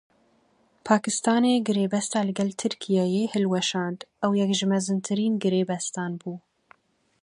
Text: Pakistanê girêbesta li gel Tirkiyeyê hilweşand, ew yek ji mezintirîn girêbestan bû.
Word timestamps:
Pakistanê 0.89 1.51
girêbesta 1.67 2.19
li 2.27 2.33
gel 2.37 2.51
Tirkiyeyê 2.59 3.23
hilweşand, 3.33 3.99
ew 4.25 4.33
yek 4.41 4.51
ji 4.57 4.65
mezintirîn 4.73 5.35
girêbestan 5.43 6.11
bû. 6.21 6.31